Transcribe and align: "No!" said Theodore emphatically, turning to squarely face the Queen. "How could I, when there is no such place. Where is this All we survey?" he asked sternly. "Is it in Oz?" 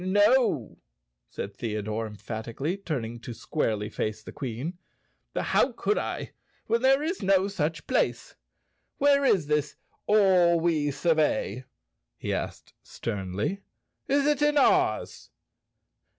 "No!" 0.03 0.79
said 1.29 1.53
Theodore 1.53 2.07
emphatically, 2.07 2.75
turning 2.75 3.19
to 3.19 3.35
squarely 3.35 3.87
face 3.87 4.23
the 4.23 4.31
Queen. 4.31 4.79
"How 5.35 5.73
could 5.73 5.99
I, 5.99 6.31
when 6.65 6.81
there 6.81 7.03
is 7.03 7.21
no 7.21 7.47
such 7.47 7.85
place. 7.85 8.35
Where 8.97 9.23
is 9.23 9.45
this 9.45 9.75
All 10.07 10.59
we 10.59 10.89
survey?" 10.89 11.65
he 12.17 12.33
asked 12.33 12.73
sternly. 12.81 13.59
"Is 14.07 14.25
it 14.25 14.41
in 14.41 14.57
Oz?" 14.57 15.29